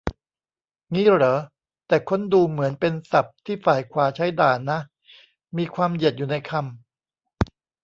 [0.91, 1.37] งี้เหรอ
[1.87, 4.79] แต่ค้นดูเหมือนเป็นศัพท์ที่ฝ่ายขวาใช้ด่านะ
[5.57, 6.67] มีความเหยียดอยู่ในคำ--